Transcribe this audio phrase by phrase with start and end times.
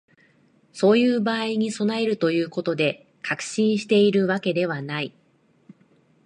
[0.73, 5.13] そういう場合に備えるということで、確信しているわけではない